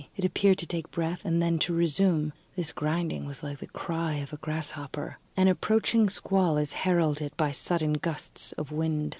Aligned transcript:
It 0.17 0.25
appeared 0.25 0.57
to 0.57 0.65
take 0.65 0.89
breath, 0.89 1.25
and 1.25 1.43
then 1.43 1.59
to 1.59 1.75
resume. 1.75 2.33
This 2.55 2.71
grinding 2.71 3.25
was 3.27 3.43
like 3.43 3.59
the 3.59 3.67
cry 3.67 4.15
of 4.15 4.33
a 4.33 4.37
grasshopper. 4.37 5.19
An 5.37 5.47
approaching 5.47 6.09
squall 6.09 6.57
is 6.57 6.73
heralded 6.73 7.37
by 7.37 7.51
sudden 7.51 7.93
gusts 7.93 8.51
of 8.53 8.71
wind. 8.71 9.09